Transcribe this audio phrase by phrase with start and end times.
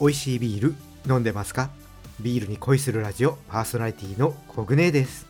[0.00, 0.74] 美味しいビール
[1.08, 1.70] 飲んでますか？
[2.20, 5.26] ビールに恋するラジオパーソナリティのコグネです。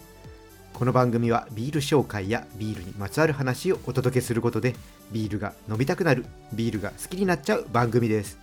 [0.73, 4.75] この番組はビール紹介やビールにまつわる話をお届けすることで
[5.13, 6.25] ビールが飲みたくなる
[6.55, 8.39] ビールが好きになっちゃう番組です。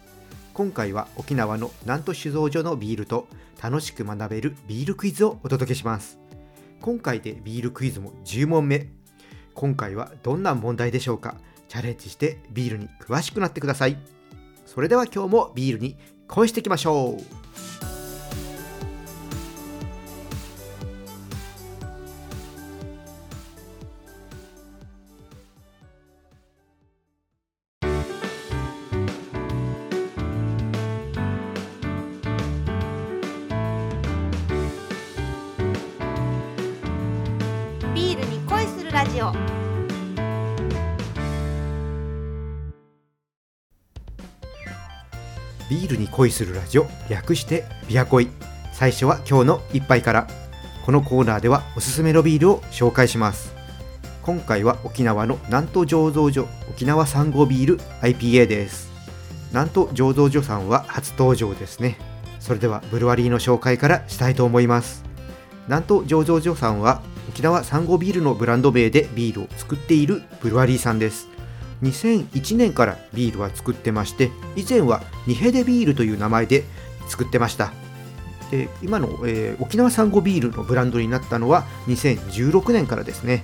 [0.53, 3.27] 今回は沖縄の南都酒造所のビールと
[3.61, 6.19] 楽しく学べるビールクイズをお届けします。
[6.81, 8.89] 今回でビールクイズも10問目。
[9.55, 11.35] 今回はどんな問題でしょうか？
[11.67, 13.97] チャレンジしてビールに詳しくなってください。
[14.73, 15.97] それでは今日もビールに
[16.29, 17.21] 恋していきましょう。
[37.93, 39.60] ビールに恋するラジオ。
[45.71, 48.27] ビールに恋するラジオ略してビア恋。
[48.73, 50.27] 最初は今日の一杯から。
[50.85, 53.55] このコーナーではおすすめのビールを紹介します。
[54.21, 58.91] 今回は沖縄の南都醸造所沖縄産後ビール IPA です。
[59.51, 61.97] 南都醸造所さんは初登場ですね。
[62.41, 65.05] それではブルワリーの紹介からしたいと思います。
[65.67, 71.30] 南都醸造所さんは沖縄産後ビールのブランド名でビールを作っているブルワリーさんです。
[71.83, 76.63] 2001年からビールは作ってまして以前はニヘデビールという名前で
[77.07, 77.73] 作ってました。
[78.51, 83.43] で今の、えー沖縄産後ビールのブランドになったのは2016年からですね。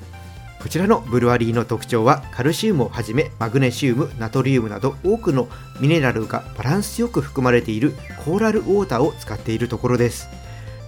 [0.62, 5.48] こちらのブルワリーの特徴はカルシウムをはじめマグネシウムナトリウムなど多くの
[5.80, 7.94] ミネラルがバランスよく含まれている
[8.26, 10.28] コーラルウォーターを使っているところです。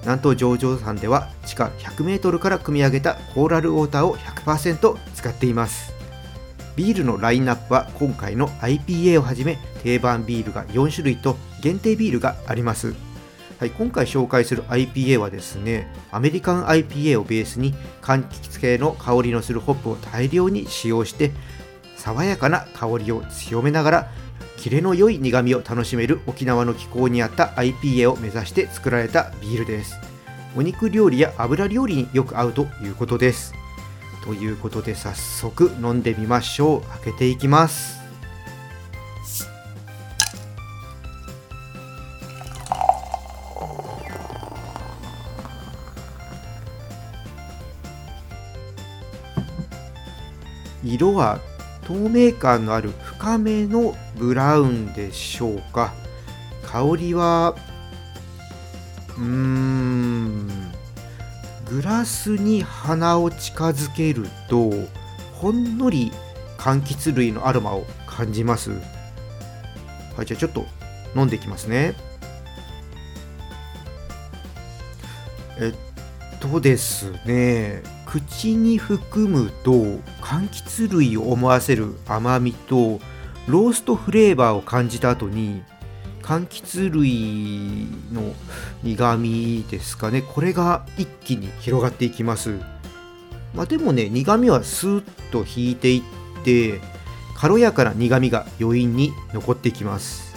[0.02, 5.99] 南東上場山では地下100メートルから組み上げたコーラルウォーターを100%使っています。
[6.80, 12.96] ビールのラインナップは今回の IPA をはじめ定番ビールが4種類と限定ビールがあります、
[13.60, 21.32] はい、今回紹介する IPA はですねアメリカン IPA をベースに柑橘系の香りのするホップを大量に使用して
[21.98, 24.12] 爽やかな香りを強めながら
[24.56, 29.96] キレの良い苦味を楽しめる沖縄の気候に合った IPA を目指して作られたビールです。
[30.56, 33.59] お肉料理や油料理によく合うということです。
[34.30, 36.90] ということで早速飲んでみましょう。
[37.04, 37.98] 開けていきます。
[50.84, 51.40] 色は
[51.88, 55.92] 透明感のある深めのブラウンでしょうか。
[56.68, 57.56] 香りは
[59.18, 59.79] うーん。
[61.70, 64.72] グラスに鼻を近づけると
[65.34, 66.12] ほんのり
[66.58, 68.72] 柑橘類のアロマを感じます。
[68.72, 70.66] はいじゃあちょっと
[71.16, 71.94] 飲んでいきますね。
[75.60, 79.72] えっとですね口に含むと
[80.22, 83.00] 柑橘類を思わせる甘みと
[83.48, 85.62] ローストフレーバーを感じた後に
[86.30, 88.36] 柑橘類の
[88.84, 90.22] 苦味ですかね。
[90.22, 92.60] これが一気に広がっていきます。
[93.56, 96.04] まあでもね苦味はスーッと引いてい
[96.42, 96.82] って
[97.36, 100.36] 軽やかな苦味が余韻に残っていきます。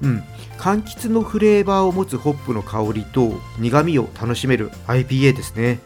[0.00, 0.24] うん。
[0.56, 5.80] 柑橘のフレーバーを持つホップの香りと苦味を楽しめる IPA ですね。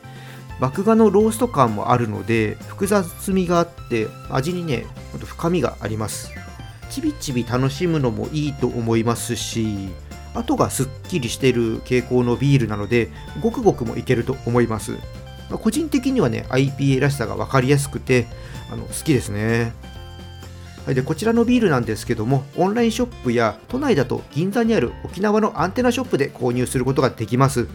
[0.60, 6.37] 麦芽のロースト感もあるので複雑味があって味にねほんと深みがあります。
[6.90, 9.88] ちびちび楽しむのもいいと思いますし
[10.34, 13.08] 後がすっきりしている傾向のビールなので
[13.40, 14.92] ごくごくもいけると思います、
[15.50, 18.26] まあ個人的にはね IPA らしさが分かりやすくて
[18.70, 19.72] あの好きですね。
[20.84, 27.68] はいでこちらのビールなんですけどもオンラインショップや都内だと銀座にある沖縄のアンテナショップで購入することができます。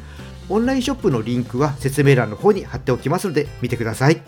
[0.50, 4.22] オンラインショップのリンクは説明欄の方に貼っておきますので見てください。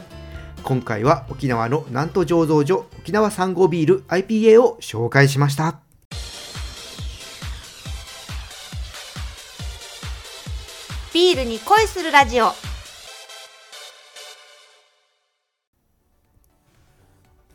[0.65, 5.79] 今回は沖縄の南都醸造所沖縄産後ビール IPA を紹介しました。
[11.13, 12.47] ビールに恋するラジオ。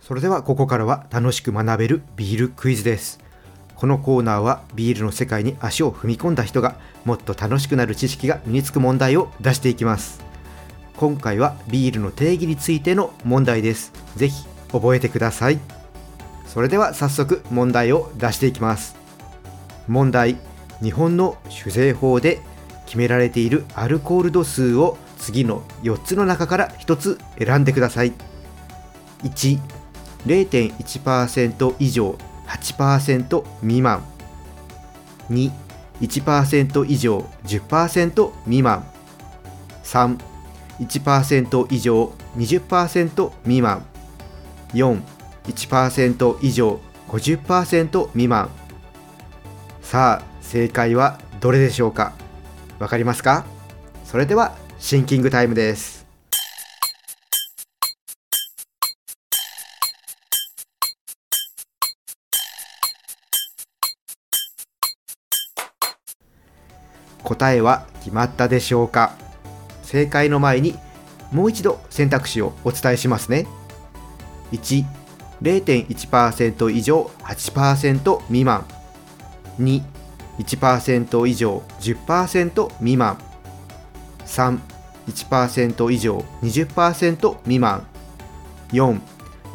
[0.01, 3.19] それではここからは楽しく学べるビールクイズです。
[3.75, 10.30] このコーナーはビールの世界に足を踏み込んだ人がもっと楽しくなる知識が身につく問題を出していきます
[11.01, 13.91] 今回はビールの定義についての問題です。
[14.17, 15.59] ぜひ覚えてください。
[16.45, 18.97] それでは早速問題を出していきます。
[19.89, 20.37] 問題
[20.83, 22.43] 日本の酒税法で
[22.85, 28.13] 決められているアルコール度数を次の4つの中から1つ選んでください。
[29.23, 29.59] 1
[30.27, 34.05] 0.1%以上8%未満。
[35.31, 35.51] 2、
[36.03, 38.85] 1%以上10%未満。
[39.83, 40.30] 3、
[40.81, 43.85] 1%以上20%未満。
[44.73, 45.01] 4、
[45.47, 48.49] 1%以上50%未満。
[49.83, 52.13] さあ正解はどれでしょうか？
[52.79, 53.45] わかりますか？
[54.05, 56.01] それではシンキングタイムです。
[67.23, 69.13] 答えは決まったでしょうか？
[69.91, 70.79] 正解の前に
[71.33, 73.49] もう一度選択肢をお伝えしますね。
[74.53, 74.85] 1
[75.43, 78.65] 0.1%以上8%未満。
[79.59, 79.83] 2
[80.39, 83.19] 1%以上10%未満。
[84.27, 84.59] 3
[85.09, 87.85] 1%以上20%未満。
[88.73, 89.01] 4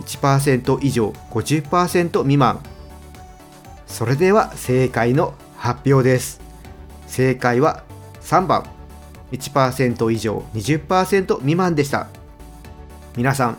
[0.01, 2.59] 1%以上50%未満。
[3.87, 6.41] それでは正解の発表です。
[7.07, 7.85] 正解は
[8.19, 8.75] 3番。
[9.31, 12.07] 1%以上20%未満でした。
[13.17, 13.57] 皆さん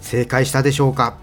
[0.00, 1.18] 正解したでしょうか？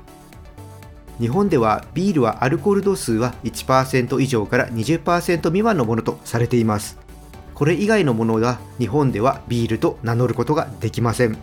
[1.20, 6.98] 日本ではビールはアルコール度数は1%以上から20%未満のものとされています。
[7.54, 11.38] これ以外のものは日本ではビールと名乗ることができません。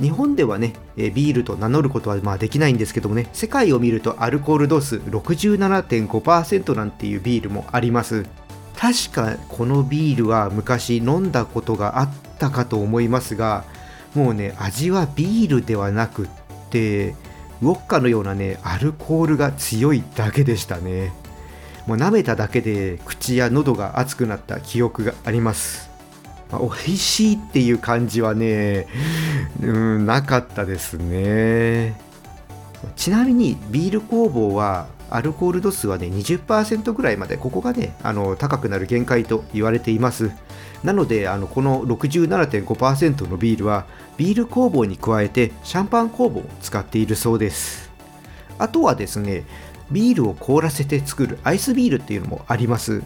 [0.00, 8.26] 日本ではね、ビールと名乗ることはまあできないんですけどもね、世界を見るとアルコール度数67.5%なんていうビールもあります。
[8.76, 13.64] 確かこのビールは昔飲んだことがあったかと思いますが、
[14.14, 16.28] もうね、味はビールではなくっ
[16.70, 17.14] て、
[17.62, 21.12] ウォッカのようなねアルコールが強いだけでしたね。
[21.86, 25.90] もう舐めただけで口や喉が熱くなった記憶があります、
[26.50, 28.86] まあ、美味しいっていう感じはね
[29.60, 31.98] うんなかったですね。
[32.96, 40.30] ちなみにビール工房はアルコール度数はね20%ぐらいまでここがねあの高くなる限界と言われています。
[40.82, 43.86] なのであのこの67.5%のビールは
[44.16, 47.90] ビール工房に加えてシャンパン工房を使っているそうです。
[48.58, 49.44] あとはですね
[49.90, 53.02] ビールを凍らせて作るアイスビールっていうのもあります。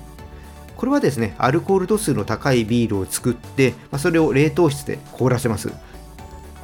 [0.76, 5.72] これはですねアルコール度数の高いビールを作って、まあ、それを冷凍室で凍らせます。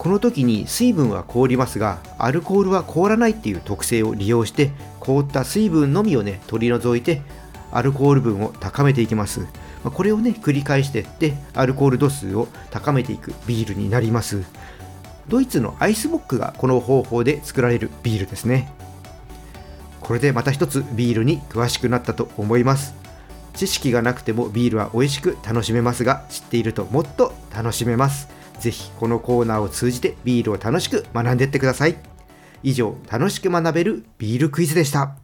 [0.04, 4.70] この時に水分は凍りますがアルコールは凍らないっていう特性を利用して
[5.00, 7.22] 凍った水分のみをね取り除いて
[7.72, 9.46] アルコール分を高めていきます。
[9.82, 14.44] これをね繰り返していってアルコール度数を高めていくビールになります。
[15.28, 18.70] ドイツのアイスボックがこの方法で作られるビールですね。
[20.02, 22.94] これでまた一つビールに詳しくなったと思います。
[23.54, 28.33] 知識がなくてもビールは美味しく楽しめますが知っているともっと楽しめます。
[28.58, 31.96] ぜひこのコーナーを通じてビールを楽しく学んでいってください。
[32.62, 35.16] 以上楽しく学べるビールクイズでした。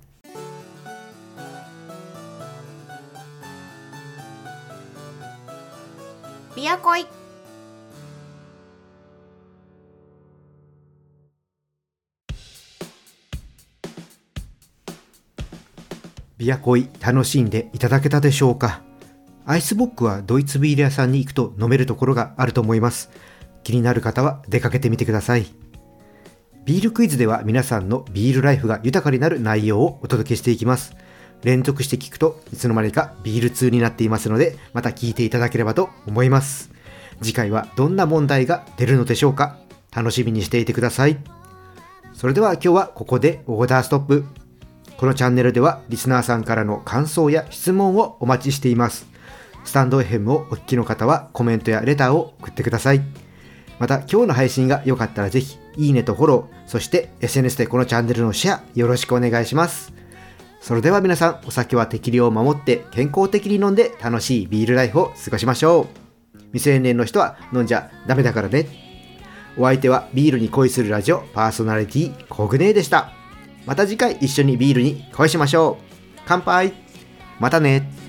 [6.54, 7.06] ビアコイ。
[16.36, 18.82] ビアコイ楽しんでいただけたでしょうか？
[19.46, 23.10] アイスボックはドイツビール屋さんに行くと飲めるところがあると思います
[23.62, 25.46] 気になる方は出かけてみてください
[26.64, 30.94] ビールクイズでは皆さんのビールライフが豊かになる内容をお届けしていきます
[31.42, 36.70] 連続して聞くといつの間にかビール通になっていますので、また聞いていただければと思います。
[37.22, 39.58] 次回はどんな問題が出るのでしょうか
[39.94, 41.18] 楽しみにしていてください。
[42.12, 44.24] それでは今日はここでオーダーストップ。
[44.98, 49.09] このチャンネルではリスナーさんからの感想や質問をお待ちしています。
[49.70, 53.00] スタンド FM をお聞きの方はコメントやレターを送ってください。
[53.78, 59.92] また今日の配信が良かったらぜひいいねとフォロー、そして SNS でこのチャンネルのシェアよろしくお願いします。
[60.60, 65.86] それでは皆さん、お酒は適量を守って健康的に飲んで楽しいビールライフを過ごしましょ
[66.34, 66.38] う。
[66.46, 68.66] 未成年の人は飲んじゃダメだからね。
[69.56, 73.12] お相手はビールに恋するラジオパーソナリティコグネーでした。
[73.66, 75.84] また次回一緒にビールに恋しましょう。
[76.26, 76.72] 乾杯
[77.38, 77.99] またね